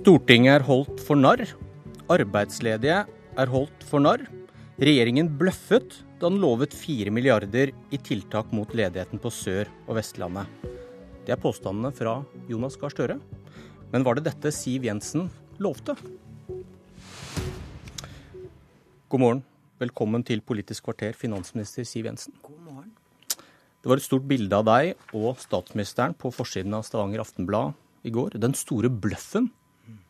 [0.00, 1.42] Stortinget er holdt for narr.
[2.08, 4.22] Arbeidsledige er holdt for narr.
[4.80, 10.48] Regjeringen bløffet da den lovet 4 milliarder i tiltak mot ledigheten på Sør- og Vestlandet.
[11.26, 12.14] Det er påstandene fra
[12.48, 13.18] Jonas Gahr Støre.
[13.92, 15.28] Men var det dette Siv Jensen
[15.60, 15.98] lovte?
[19.12, 19.44] God morgen.
[19.84, 22.40] Velkommen til Politisk kvarter, finansminister Siv Jensen.
[22.40, 22.90] God morgen.
[23.36, 28.16] Det var et stort bilde av deg og statsministeren på forsiden av Stavanger Aftenblad i
[28.16, 28.40] går.
[28.40, 29.52] Den store bløffen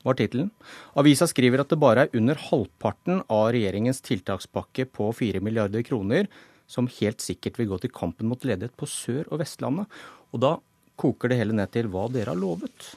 [0.04, 0.50] var tittelen.
[0.98, 6.30] Avisa skriver at det bare er under halvparten av regjeringens tiltakspakke på 4 milliarder kroner
[6.70, 9.90] som helt sikkert vil gå til kampen mot ledighet på Sør- og Vestlandet.
[10.30, 10.56] Og da
[11.00, 12.94] koker det hele ned til hva dere har lovet.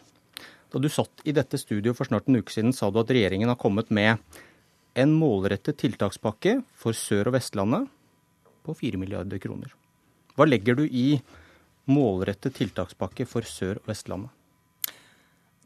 [0.73, 3.49] Da du satt i dette studioet for snart en uke siden, sa du at regjeringen
[3.49, 4.21] har kommet med
[4.97, 7.89] en målrettet tiltakspakke for Sør- og Vestlandet
[8.65, 9.73] på 4 milliarder kroner.
[10.37, 11.21] Hva legger du i
[11.89, 14.33] målrettet tiltakspakke for Sør- og Vestlandet?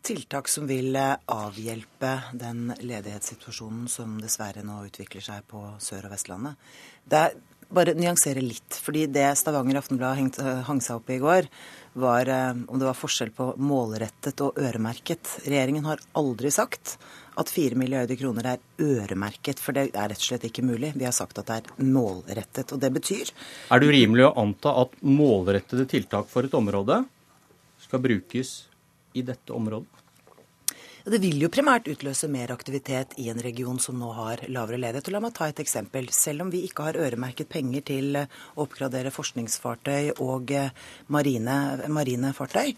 [0.07, 6.13] Tiltak som vil eh, avhjelpe den ledighetssituasjonen som dessverre nå utvikler seg på Sør- og
[6.13, 6.55] Vestlandet.
[7.03, 7.35] Det er
[7.67, 8.77] bare nyansere litt.
[8.79, 11.49] fordi det Stavanger Aftenblad hang seg opp i i går,
[11.99, 15.41] var eh, om det var forskjell på målrettet og øremerket.
[15.43, 16.95] Regjeringen har aldri sagt
[17.37, 20.93] at 4 milliarder kroner er øremerket, for det er rett og slett ikke mulig.
[20.95, 22.71] Vi har sagt at det er målrettet.
[22.71, 23.35] Og det betyr
[23.71, 27.03] Er det urimelig å anta at målrettede tiltak for et område
[27.83, 28.55] skal brukes
[29.11, 29.96] i dette området?
[31.07, 35.07] Det vil jo primært utløse mer aktivitet i en region som nå har lavere ledighet.
[35.07, 36.09] Og la meg ta et eksempel.
[36.11, 38.25] Selv om vi ikke har øremerket penger til å
[38.65, 40.73] oppgradere forskningsfartøy og eh,
[41.15, 41.55] marine,
[41.95, 42.73] marine fartøy,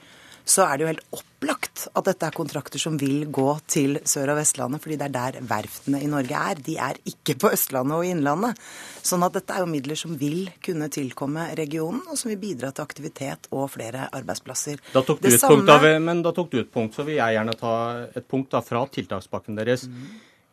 [0.49, 4.31] så er det jo helt opplagt at dette er kontrakter som vil gå til Sør-
[4.33, 6.61] og Vestlandet, fordi det er der verftene i Norge er.
[6.65, 8.57] De er ikke på Østlandet og i Innlandet.
[9.05, 12.71] Sånn at dette er jo midler som vil kunne tilkomme regionen, og som vil bidra
[12.73, 14.81] til aktivitet og flere arbeidsplasser.
[14.93, 17.19] Da tok du Det et punkt, da, men da tok du et punkt, så vil
[17.19, 17.75] jeg gjerne ta
[18.09, 19.85] et punkt da, fra tiltakspakken deres.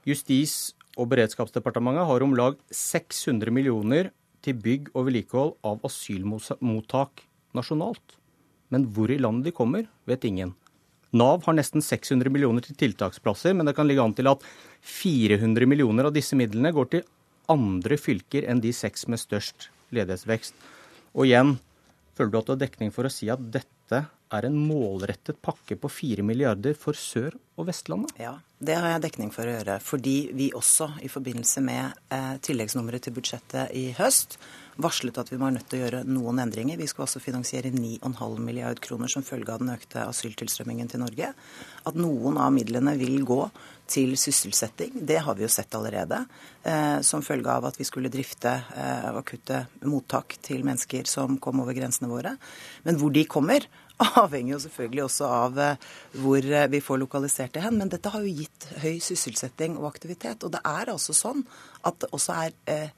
[0.06, 4.12] Justis- og beredskapsdepartementet har om lag 600 millioner
[4.44, 7.24] til bygg og vedlikehold av asylmottak
[7.56, 8.15] nasjonalt.
[8.74, 10.54] Men hvor i landet de kommer, vet ingen.
[11.16, 14.42] Nav har nesten 600 millioner til tiltaksplasser, men det kan ligge an til at
[14.82, 17.06] 400 millioner av disse midlene går til
[17.52, 20.56] andre fylker enn de seks med størst ledighetsvekst.
[21.14, 21.54] Og igjen,
[22.18, 25.76] føler du at du har dekning for å si at dette er en målrettet pakke
[25.78, 28.12] på 4 milliarder for Sør- og Vestlandet?
[28.18, 29.78] Ja, det har jeg dekning for å gjøre.
[29.80, 34.38] Fordi vi også i forbindelse med eh, tilleggsnummeret til budsjettet i høst
[34.76, 36.78] varslet at vi var nødt til å gjøre noen endringer.
[36.78, 41.32] Vi skal også finansiere 9,5 milliard kroner som følge av den økte asyltilstrømmingen til Norge.
[41.88, 43.40] At noen av midlene vil gå
[43.90, 46.24] til sysselsetting, det har vi jo sett allerede.
[46.66, 51.62] Eh, som følge av at vi skulle drifte eh, akutte mottak til mennesker som kom
[51.64, 52.34] over grensene våre.
[52.84, 53.64] Men hvor de kommer,
[54.22, 55.88] avhenger jo selvfølgelig også av eh,
[56.20, 57.78] hvor eh, vi får lokalisert det hen.
[57.80, 60.44] Men dette har jo gitt høy sysselsetting og aktivitet.
[60.44, 61.44] Og det er altså sånn
[61.86, 62.90] at det også er eh,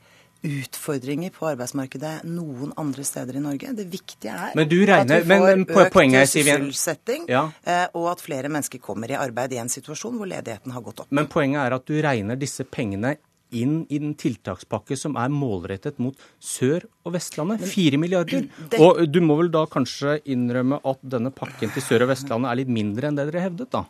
[0.48, 3.72] utfordringer på arbeidsmarkedet noen andre steder i Norge.
[3.74, 7.48] Det viktige er Men du regner- at vi får men men, økt poenget sysselsetting, Ja.
[7.92, 11.10] og at flere mennesker kommer i arbeid i en situasjon hvor ledigheten har gått opp.
[11.10, 13.16] Men poenget er at du regner disse pengene
[13.50, 17.60] inn i den tiltakspakke som er målrettet mot Sør- og Vestlandet.
[17.60, 18.48] 4 milliarder.
[18.70, 22.50] det- Og du må vel da kanskje innrømme at denne pakken til Sør- og Vestlandet
[22.50, 23.84] er litt mindre enn det dere hevdet, da?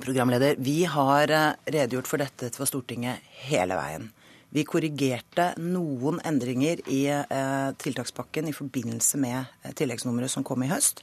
[0.00, 3.18] Programleder, vi har eh, redegjort for dette for Stortinget
[3.48, 4.10] hele veien.
[4.52, 10.68] Vi korrigerte noen endringer i eh, tiltakspakken i forbindelse med eh, tilleggsnummeret som kom i
[10.70, 11.02] høst.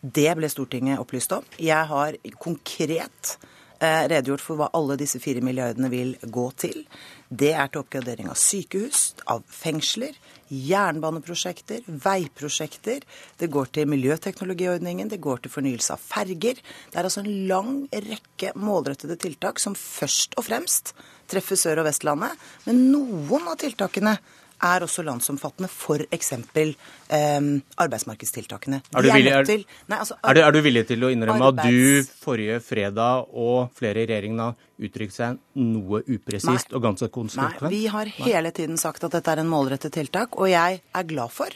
[0.00, 1.44] Det ble Stortinget opplyst om.
[1.58, 3.36] Jeg har konkret
[3.80, 6.84] redegjort for hva alle disse fire milliardene vil gå til.
[7.28, 10.14] Det er til oppgradering av sykehus, av fengsler,
[10.52, 13.02] jernbaneprosjekter, veiprosjekter.
[13.38, 16.62] Det går til miljøteknologiordningen, det går til fornyelse av ferger.
[16.62, 20.94] Det er altså en lang rekke målrettede tiltak som først og fremst
[21.30, 22.36] treffer Sør- og Vestlandet.
[22.68, 24.16] Men noen av tiltakene
[24.66, 26.32] er også landsomfattende, f.eks.
[26.36, 27.48] Eh,
[27.84, 28.80] arbeidsmarkedstiltakene.
[28.92, 31.50] Er du, villig, er, til- Nei, altså, er, du, er du villig til å innrømme
[31.52, 37.10] at du forrige fredag og flere i regjeringen har uttrykt seg noe upresist og ganske
[37.36, 41.08] Nei, vi har hele tiden sagt at dette er en målrettet tiltak, og jeg er
[41.08, 41.54] glad for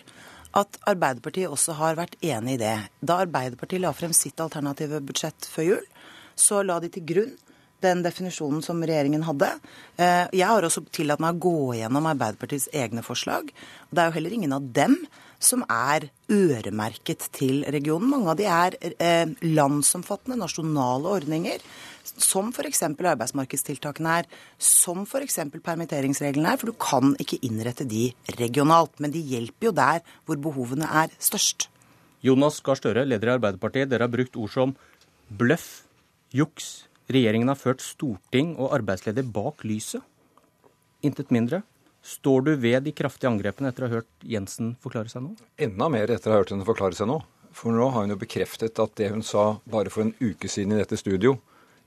[0.56, 2.76] at Arbeiderpartiet også har vært enig i det.
[3.02, 5.84] Da Arbeiderpartiet la frem sitt alternative budsjett før jul,
[6.34, 7.36] så la de til grunn
[7.84, 9.52] den definisjonen som regjeringen hadde.
[9.96, 13.50] Eh, Jeg har også tillatt meg å gå gjennom Arbeiderpartiets egne forslag.
[13.90, 14.96] Det er jo heller ingen av dem
[15.40, 18.10] som er øremerket til regionen.
[18.12, 21.64] Mange av de er eh, landsomfattende nasjonale ordninger,
[22.20, 22.82] som f.eks.
[22.84, 24.28] arbeidsmarkedstiltakene er,
[24.58, 25.38] som f.eks.
[25.64, 29.00] permitteringsreglene er, for du kan ikke innrette de regionalt.
[29.00, 31.70] Men de hjelper jo der hvor behovene er størst.
[32.20, 34.76] Jonas Gahr Støre, leder i Arbeiderpartiet, dere har brukt ord som
[35.30, 35.86] bløff,
[36.36, 40.04] juks, Regjeringen har ført storting og arbeidsleder bak lyset.
[41.02, 41.64] Intet mindre.
[42.06, 45.34] Står du ved de kraftige angrepene etter å ha hørt Jensen forklare seg nå?
[45.60, 47.18] Enda mer etter å ha hørt henne forklare seg nå.
[47.52, 50.76] For nå har hun jo bekreftet at det hun sa bare for en uke siden
[50.76, 51.34] i dette studio,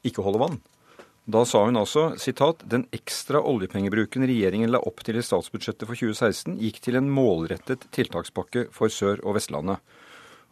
[0.03, 0.59] ikke holder vann.
[1.23, 5.95] Da sa hun altså sitat, den ekstra oljepengebruken regjeringen la opp til i statsbudsjettet for
[5.95, 9.79] 2016, gikk til en målrettet tiltakspakke for Sør- og Vestlandet.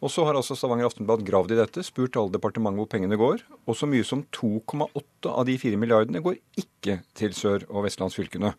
[0.02, 3.44] Og så har altså Stavanger Aftenblad gravd i dette, spurt alle departementer hvor pengene går,
[3.70, 8.50] og så mye som 2,8 av de 4 milliardene går ikke til Sør- og Vestlandsfylkene.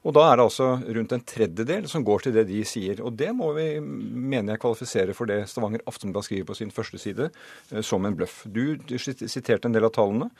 [0.00, 0.66] Og da er det altså
[0.96, 3.02] rundt en tredjedel som går til det de sier.
[3.04, 7.00] Og det må vi, mener jeg, kvalifisere for det Stavanger Aftenblad skriver på sin første
[7.02, 7.28] side,
[7.70, 8.40] eh, som en bløff.
[8.48, 10.30] Du, du siterte en del av tallene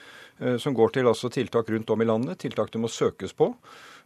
[0.41, 3.53] eh, som går til altså tiltak rundt om i landet, tiltak det må søkes på.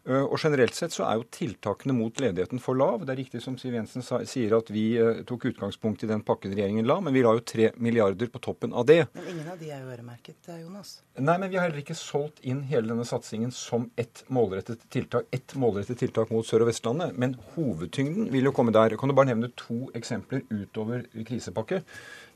[0.04, 3.06] Eh, og generelt sett så er jo tiltakene mot ledigheten for lav.
[3.06, 6.20] Det er riktig som Siv Jensen sa, sier at vi uh, tok utgangspunkt i den
[6.26, 9.00] pakken regjeringen la, men vi la jo tre milliarder på toppen av det.
[9.16, 10.98] Men ingen av de er jo øremerket, Jonas?
[11.16, 15.30] Nei, men vi har heller ikke solgt inn hele denne satsingen som ett målrettet tiltak,
[15.32, 17.16] ett målrettet tiltak mot Sør- og Vestlandet.
[17.16, 18.98] Men hovedtyngden vil jo komme der.
[19.00, 21.80] Kan du bare nevne to eksempler utover krisepakke?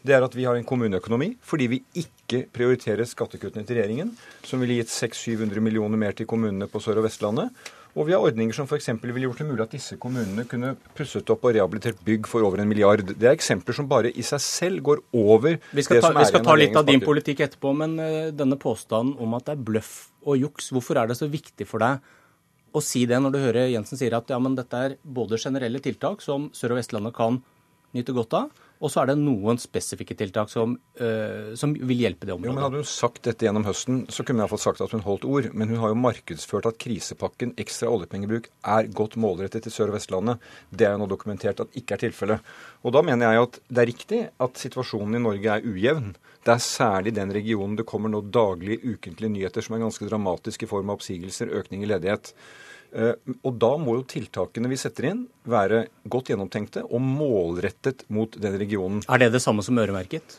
[0.07, 4.13] Det er at vi har en kommuneøkonomi fordi vi ikke prioriterer skattekuttene til regjeringen,
[4.47, 7.51] som ville gitt 600-700 millioner mer til kommunene på Sør- og Vestlandet.
[7.99, 8.91] Og vi har ordninger som f.eks.
[9.01, 12.61] ville gjort det mulig at disse kommunene kunne pusset opp og rehabilitert bygg for over
[12.63, 13.03] en milliard.
[13.09, 16.13] Det er eksempler som bare i seg selv går over det som vi skal ta,
[16.21, 19.57] Vi skal ta litt av din politikk etterpå, men uh, denne påstanden om at det
[19.57, 19.97] er bløff
[20.29, 22.05] og juks, hvorfor er det så viktig for deg
[22.77, 25.81] å si det når du hører Jensen sier at ja, men dette er både generelle
[25.83, 27.41] tiltak som Sør- og Vestlandet kan
[27.97, 32.29] nyte godt av, og så er det noen spesifikke tiltak som, uh, som, vil hjelpe
[32.29, 32.51] det området.
[32.51, 35.03] Jo, men Hadde hun sagt dette gjennom høsten, så kunne hun iallfall sagt at hun
[35.07, 35.51] holdt ord.
[35.53, 38.47] Men hun har jo markedsført at krisepakken ekstra oljepengebruk
[38.77, 40.47] er godt målrettet til Sør- og Vestlandet.
[40.71, 42.55] Det er jo nå dokumentert at ikke er tilfellet.
[42.87, 46.15] Og da mener jeg at det er riktig at situasjonen i Norge er ujevn.
[46.47, 50.65] Det er særlig den regionen det kommer nå daglige, ukentlige nyheter som er ganske dramatiske
[50.65, 52.33] i form av oppsigelser, økning i ledighet.
[52.93, 53.15] Eh,
[53.45, 58.61] og da må jo tiltakene vi setter inn være godt gjennomtenkte og målrettet mot den
[58.61, 59.03] regionen.
[59.09, 60.39] Er det det samme som øremerket?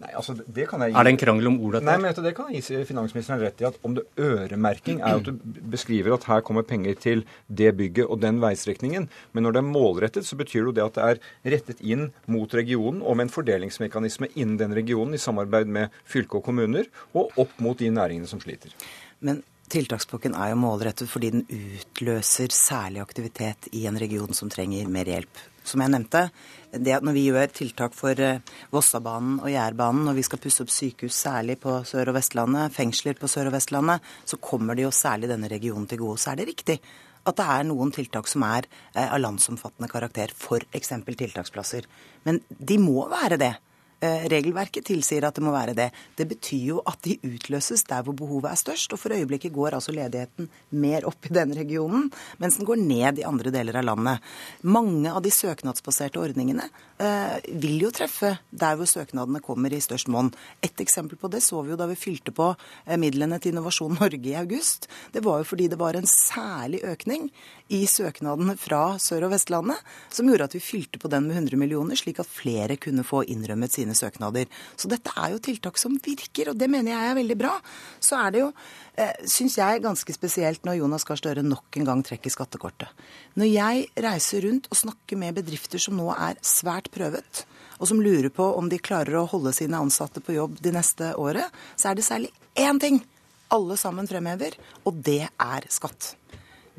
[0.00, 0.96] Nei, altså det kan jeg gi...
[0.96, 1.82] Er det en krangel om ordet?
[1.84, 3.66] Nei, men det kan jeg gi finansministeren rett i.
[3.68, 8.08] at Om det øremerking er at du beskriver at her kommer penger til det bygget
[8.08, 9.10] og den veistrekningen.
[9.36, 11.20] Men når det er målrettet, så betyr det at det er
[11.56, 16.40] rettet inn mot regionen og med en fordelingsmekanisme innen den regionen i samarbeid med fylke
[16.40, 18.72] og kommuner, og opp mot de næringene som sliter.
[19.20, 24.88] Men Tiltakspakken er jo målrettet fordi den utløser særlig aktivitet i en region som trenger
[24.90, 25.42] mer hjelp.
[25.62, 26.24] Som jeg nevnte,
[26.72, 28.40] det at når vi gjør tiltak for eh,
[28.72, 33.18] Vossabanen og Jærbanen, når vi skal pusse opp sykehus særlig på Sør- og Vestlandet, fengsler
[33.20, 36.18] på Sør- og Vestlandet, så kommer det jo særlig denne regionen til gode.
[36.18, 36.80] Så er det riktig
[37.28, 40.94] at det er noen tiltak som er eh, av landsomfattende karakter, f.eks.
[41.06, 41.86] tiltaksplasser.
[42.26, 43.54] Men de må være det.
[44.00, 45.90] Eh, regelverket tilsier at det må være det.
[46.16, 48.94] Det betyr jo at de utløses der hvor behovet er størst.
[48.96, 52.06] Og for øyeblikket går altså ledigheten mer opp i denne regionen,
[52.40, 54.24] mens den går ned i andre deler av landet.
[54.64, 60.08] Mange av de søknadsbaserte ordningene eh, vil jo treffe der hvor søknadene kommer i størst
[60.08, 60.32] monn.
[60.64, 63.98] Et eksempel på det så vi jo da vi fylte på eh, midlene til Innovasjon
[64.00, 64.88] Norge i august.
[65.12, 67.28] Det var jo fordi det var en særlig økning
[67.70, 71.60] i søknadene fra Sør- og Vestlandet som gjorde at vi fylte på den med 100
[71.60, 74.46] millioner, slik at flere kunne få innrømmet sine sine søknader.
[74.76, 77.52] Så dette er jo tiltak som virker, og det mener jeg er veldig bra.
[78.00, 78.52] Så er det jo,
[78.96, 82.88] eh, syns jeg, ganske spesielt når Jonas Gahr Støre nok en gang trekker skattekortet.
[83.36, 87.44] Når jeg reiser rundt og snakker med bedrifter som nå er svært prøvet,
[87.80, 91.14] og som lurer på om de klarer å holde sine ansatte på jobb de neste
[91.16, 93.02] året, så er det særlig én ting
[93.50, 94.54] alle sammen fremhever,
[94.84, 96.14] og det er skatt.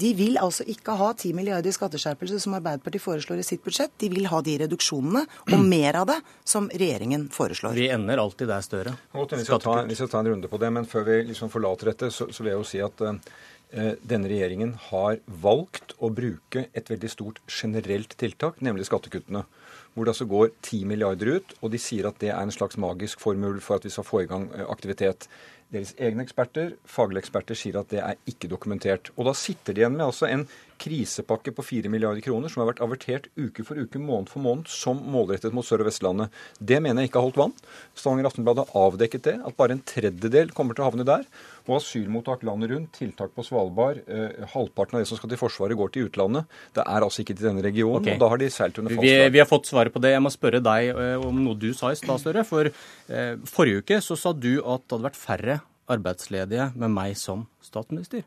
[0.01, 3.93] De vil altså ikke ha 10 milliarder i skatteskjerpelse som Arbeiderpartiet foreslår i sitt budsjett.
[4.01, 6.17] De vil ha de reduksjonene og mer av det
[6.47, 7.77] som regjeringen foreslår.
[7.77, 8.95] Vi ender alltid der, Støre.
[9.13, 11.91] Vi skal, ta, vi skal ta en runde på det, men før vi liksom forlater
[11.91, 16.67] dette, så, så vil jeg jo si at uh, denne regjeringen har valgt å bruke
[16.73, 19.45] et veldig stort generelt tiltak, nemlig skattekuttene.
[19.93, 22.79] Hvor det altså går 10 milliarder ut, og de sier at det er en slags
[22.79, 25.27] magisk formel for at vi skal få i gang eh, aktivitet.
[25.71, 29.13] Deres egne eksperter, faglige eksperter, sier at det er ikke dokumentert.
[29.15, 30.43] Og da sitter de igjen med altså en
[30.81, 34.69] krisepakke på 4 milliarder kroner som har vært avertert uke for uke, måned for måned,
[34.71, 36.33] som målrettet mot Sør- og Vestlandet.
[36.57, 37.55] Det mener jeg ikke har holdt vann.
[37.95, 41.23] Stavanger Aftenblad har avdekket det, at bare en tredjedel kommer til å havne der.
[41.67, 45.77] Og asylmottak landet rundt, tiltak på Svalbard, eh, halvparten av det som skal til Forsvaret,
[45.77, 46.49] går til utlandet.
[46.73, 48.17] Det er altså ikke til denne regionen, okay.
[48.17, 50.15] og da har de seilt under falskt vi, vi, har fått svaret på det.
[50.17, 52.43] Jeg må spørre deg eh, om noe du sa i stad, Støre.
[52.47, 55.60] For eh, forrige uke så sa du at det hadde vært færre
[55.91, 58.25] arbeidsledige med meg som statsminister.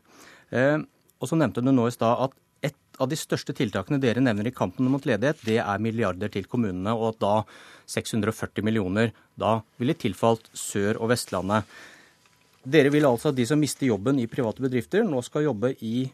[0.51, 0.79] Eh,
[1.19, 4.47] og så nevnte du nå i stad at et av de største tiltakene dere nevner
[4.49, 7.33] i kampen mot ledighet, det er milliarder til kommunene, og at da
[7.91, 11.67] 640 millioner da ville tilfalt Sør- og Vestlandet.
[12.65, 16.07] Dere vil altså at de som mister jobben i private bedrifter, nå skal jobbe i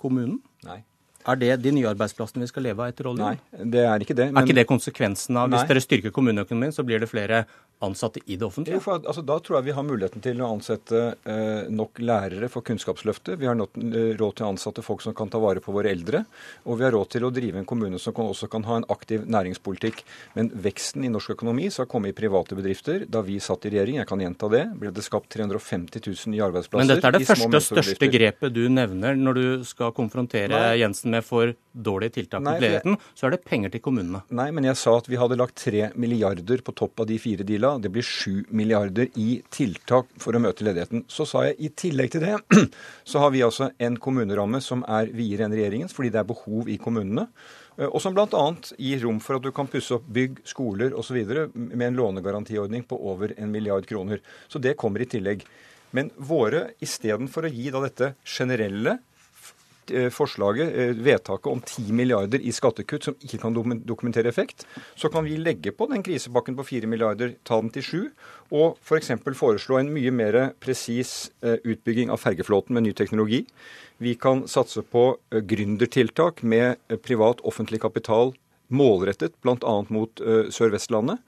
[0.00, 0.40] kommunen?
[0.66, 0.80] Nei.
[1.28, 3.36] Er det de nye arbeidsplassene vi skal leve av etter oljen?
[3.36, 4.30] Nei, det er ikke det.
[4.32, 5.68] Er ikke det konsekvensen av Hvis Nei.
[5.68, 7.44] dere styrker kommuneøkonomien, så blir det flere
[7.80, 8.76] ansatte i det offentlige?
[8.76, 12.50] Jo, for, altså, da tror jeg vi har muligheten til å ansette eh, nok lærere
[12.52, 13.38] for Kunnskapsløftet.
[13.40, 15.92] Vi har nok, eh, råd til å ansette folk som kan ta vare på våre
[15.92, 16.24] eldre.
[16.66, 18.88] Og vi har råd til å drive en kommune som kan, også kan ha en
[18.92, 20.04] aktiv næringspolitikk.
[20.36, 23.06] Men veksten i norsk økonomi skal komme i private bedrifter.
[23.08, 26.44] Da vi satt i regjering, jeg kan gjenta det, ble det skapt 350 000 nye
[26.50, 26.84] arbeidsplasser.
[26.84, 30.76] Men dette er det første og største grepet du nevner når du skal konfrontere Nei.
[30.80, 32.96] Jensen med for dårlige tiltak mot ledigheten.
[33.14, 34.22] Så er det penger til kommunene.
[34.34, 37.46] Nei, men jeg sa at vi hadde lagt tre milliarder på topp av de fire
[37.78, 41.04] Det blir 7 milliarder i tiltak for å møte ledigheten.
[41.06, 42.36] Så sa jeg i tillegg til det,
[43.10, 46.70] så har vi altså en kommuneramme som er videre enn regjeringens, fordi det er behov
[46.72, 47.28] i kommunene.
[47.78, 48.44] eh, Og som bl.a.
[48.78, 51.20] gir rom for at du kan pusse opp bygg, skoler osv.
[51.54, 54.24] med en lånegarantiordning på over en milliard kroner.
[54.48, 55.46] Så det kommer i tillegg.
[55.92, 58.98] Men våre, istedenfor å gi da dette generelle
[60.14, 63.56] forslaget, eh, vedtaket om 10 milliarder i skattekutt som ikke kan
[63.86, 64.66] dokumentere effekt,
[64.96, 68.10] så kan vi legge på den krisepakken på 4 milliarder, ta den til 7,
[68.50, 69.12] og f.eks.
[69.38, 73.44] foreslå en mye mer presis eh, utbygging av fergeflåten med ny teknologi.
[73.98, 78.34] Vi kan satse på eh, gründertiltak med eh, privat-offentlig kapital
[78.70, 79.74] målrettet bl.a.
[79.88, 81.20] mot eh, Sør-Vestlandet.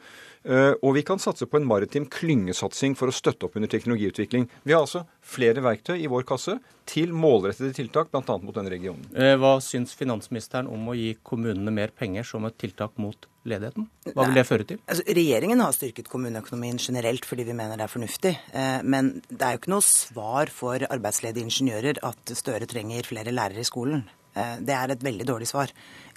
[0.45, 4.49] Eh, Og vi kan satse på en maritim klyngesatsing for å støtte opp under teknologiutvikling.
[4.65, 6.57] Vi har altså flere verktøy i vår kasse
[6.87, 8.39] til målrettede tiltak, bl.a.
[8.43, 9.05] mot denne regionen.
[9.15, 13.87] Eh, Hva syns finansministeren om å gi kommunene mer penger som et tiltak mot ledigheten?
[14.15, 14.81] Hva vil det føre til?
[14.87, 18.35] Altså, regjeringen har styrket kommuneøkonomien generelt fordi vi mener det er fornuftig.
[18.53, 23.31] Eh, Men det er jo ikke noe svar for arbeidsledige ingeniører at Støre trenger flere
[23.35, 24.03] lærere i skolen.
[24.35, 25.71] Eh, Det er et veldig dårlig svar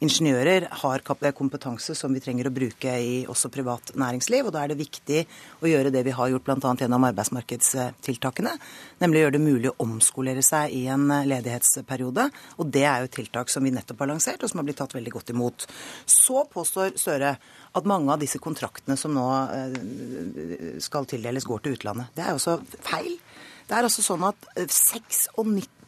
[0.04, 4.48] ingeniører har kompetanse som vi trenger å bruke i også privat næringsliv.
[4.48, 5.22] Og da er det viktig
[5.62, 6.74] å gjøre det vi har gjort bl.a.
[6.82, 8.56] gjennom arbeidsmarkedstiltakene.
[9.04, 12.28] Nemlig gjøre det mulig å omskolere seg i en ledighetsperiode.
[12.60, 14.82] Og det er jo et tiltak som vi nettopp har lansert, og som har blitt
[14.84, 15.68] tatt veldig godt imot.
[16.06, 17.36] Så påstår Søre
[17.76, 22.14] at mange av disse kontraktene som nå eh, skal tildeles, går til utlandet.
[22.16, 23.18] Det er jo også feil.
[23.66, 25.28] Det er altså sånn at eh, 96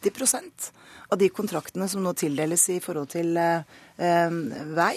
[0.02, 0.72] 90
[1.08, 3.62] av de kontraktene som nå tildeles i forhold til eh,
[3.96, 4.38] eh,
[4.76, 4.96] vei,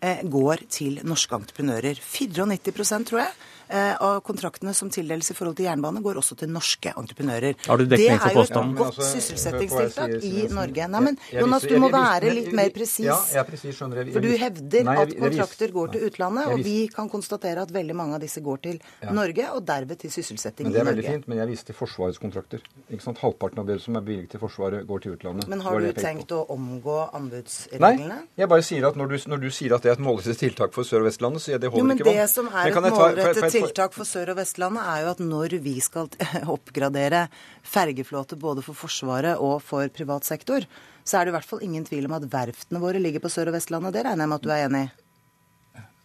[0.00, 1.98] eh, går til norske entreprenører.
[1.98, 3.32] 94 tror jeg
[3.70, 7.56] av kontraktene som tildeles i forhold til jernbane, går også til norske entreprenører.
[7.66, 10.88] Har du dekning for Det er jo et godt altså, sysselsettingstiltak i Norge.
[10.88, 13.34] Nei, men Jonas, du må være litt mer presis.
[13.34, 18.18] For du hevder at kontrakter går til utlandet, og vi kan konstatere at veldig mange
[18.18, 18.80] av disse går til
[19.12, 21.78] Norge, og derved til sysselsetting i Men det er veldig fint, men jeg viste til
[21.78, 22.64] Forsvarets kontrakter.
[22.88, 23.20] Ikke sant?
[23.22, 25.48] Halvparten av det som er bevilget til Forsvaret, går til utlandet.
[25.50, 28.08] Men har du tenkt å omgå anbudsreglene?
[28.08, 30.40] Nei, jeg bare sier at når du, når du sier at det er et målrettet
[30.40, 32.20] tiltak for Sør- og Vestlandet, så er det Jo, holder men ikke vann.
[32.22, 35.74] Det som er et målrettet tiltak for Sør- og Vestlandet, er jo at når vi
[35.84, 36.08] skal
[36.54, 37.26] oppgradere
[37.62, 40.64] fergeflåte både for Forsvaret og for privat sektor,
[41.04, 43.48] så er det i hvert fall ingen tvil om at verftene våre ligger på Sør-
[43.52, 43.94] og Vestlandet.
[43.96, 44.90] Det regner jeg med at du er enig i?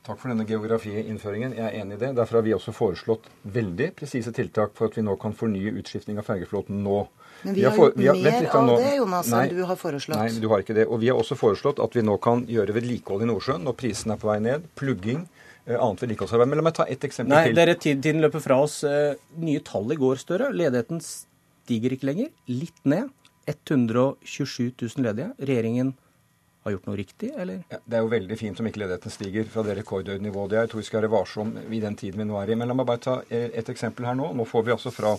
[0.03, 1.53] Takk for denne geografiinnføringen.
[1.55, 2.09] Jeg er enig i det.
[2.17, 6.17] Derfor har vi også foreslått veldig presise tiltak for at vi nå kan fornye utskiftning
[6.19, 6.97] av fergeflåten nå.
[7.45, 8.75] Men vi har gjort vi har- mer litt av nå.
[8.81, 10.17] det, Jonas, enn du har foreslått.
[10.19, 10.87] Nei, du har ikke det.
[10.91, 14.11] Og vi har også foreslått at vi nå kan gjøre vedlikehold i Nordsjøen når prisen
[14.11, 14.67] er på vei ned.
[14.75, 15.23] Plugging,
[15.67, 16.49] annet vedlikeholdsarbeid.
[16.51, 17.55] Men la meg ta ett eksempel Nei, til.
[17.55, 18.83] Nei, tid- tiden løper fra oss.
[18.83, 20.51] Eh, Nye tall i går, Støre.
[20.53, 22.29] Ledigheten stiger ikke lenger.
[22.51, 23.09] Litt ned.
[23.47, 25.31] 127 000 ledige.
[25.39, 25.93] Regjeringen
[26.63, 27.63] har gjort noe riktig, eller?
[27.71, 30.61] Ja, det er jo veldig fint om ikke ledigheten stiger fra det rekordnivået det er.
[30.67, 32.55] Jeg tror vi skal være varsom i den tiden vi nå er i.
[32.55, 34.29] Men la meg bare ta eh, et eksempel her nå.
[34.35, 35.15] Nå får vi altså fra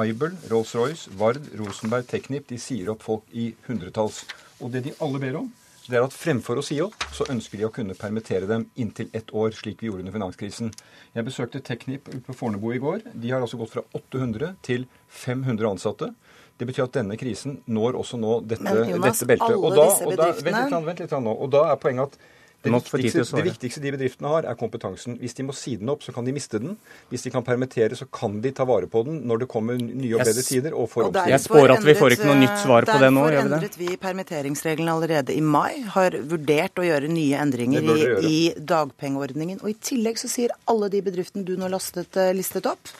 [0.00, 2.48] Aibel, Rolls-Royce, Vard, Rosenberg, Teknip.
[2.48, 4.24] De sier opp folk i hundretalls.
[4.60, 5.52] Og det de alle ber om,
[5.92, 9.10] det er at fremfor å si opp, så ønsker de å kunne permittere dem inntil
[9.16, 10.72] ett år, slik vi gjorde under finanskrisen.
[11.14, 13.04] Jeg besøkte Teknip ute på Fornebu i går.
[13.14, 14.86] De har altså gått fra 800 til
[15.22, 16.10] 500 ansatte.
[16.56, 19.46] Det betyr at denne krisen når også nå dette, Men Jonas, dette beltet.
[19.46, 21.36] alle Og da, disse og da, vent litt, vent litt nå.
[21.36, 22.18] Og da er poenget at
[22.66, 25.16] det viktigste, det viktigste de bedriftene har, er kompetansen.
[25.20, 26.76] Hvis de må si den opp, så kan de miste den.
[27.12, 30.14] Hvis de kan permittere, så kan de ta vare på den når det kommer nye
[30.16, 31.34] og bedre tider og får omstilling.
[31.34, 33.90] Jeg spår at vi får ikke noe nytt svar på det nå, Derfor endret vi
[34.06, 35.82] permitteringsreglene allerede i mai.
[35.96, 39.62] Har vurdert å gjøre nye endringer i, i dagpengeordningen.
[39.62, 42.90] Og i tillegg så sier alle de bedriftene du nå lastet, eh, listet opp,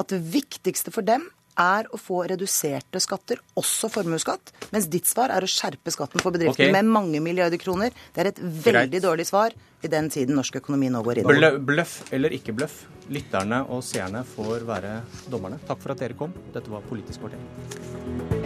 [0.00, 4.52] at det viktigste for dem er å få reduserte skatter, også formuesskatt.
[4.72, 6.72] Mens ditt svar er å skjerpe skatten for bedrifter okay.
[6.74, 7.92] med mange milliarder kroner.
[8.14, 9.04] Det er et veldig Greit.
[9.04, 11.28] dårlig svar i den tiden norsk økonomi nå går inn.
[11.28, 11.34] i.
[11.34, 12.84] Blø- Bløff eller ikke bløff?
[13.12, 15.58] Lytterne og seerne får være dommerne.
[15.66, 16.32] Takk for at dere kom.
[16.54, 18.41] Dette var Politisk kvarter.